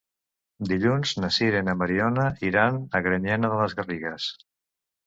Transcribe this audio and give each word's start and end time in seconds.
Dilluns 0.69 1.11
na 1.25 1.29
Sira 1.35 1.61
i 1.65 1.67
na 1.69 1.77
Mariona 1.83 2.27
iran 2.51 2.83
a 3.01 3.05
Granyena 3.11 3.55
de 3.55 3.65
les 3.65 3.79
Garrigues. 3.83 4.33